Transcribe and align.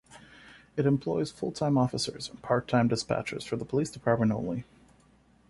It 0.77 0.87
employs 0.87 1.29
full-time 1.29 1.77
officers 1.77 2.27
and 2.27 2.41
part-time 2.41 2.89
dispatchers 2.89 3.43
for 3.43 3.55
the 3.55 3.65
police 3.65 3.91
department 3.91 4.31
only. 4.31 4.63